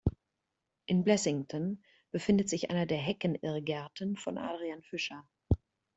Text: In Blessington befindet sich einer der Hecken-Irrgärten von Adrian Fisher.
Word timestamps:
In 0.87 1.03
Blessington 1.03 1.83
befindet 2.09 2.49
sich 2.49 2.71
einer 2.71 2.87
der 2.87 2.97
Hecken-Irrgärten 2.97 4.17
von 4.17 4.39
Adrian 4.39 4.81
Fisher. 4.81 5.29